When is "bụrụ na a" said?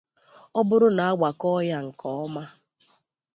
0.67-1.17